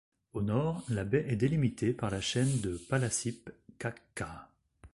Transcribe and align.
Au 0.33 0.41
nord, 0.41 0.83
la 0.89 1.03
baie 1.03 1.27
est 1.29 1.35
délimitée 1.35 1.93
par 1.93 2.09
la 2.09 2.21
chaîne 2.21 2.59
de 2.61 2.75
Palasip 2.89 3.51
Qaqqaa. 3.77 4.49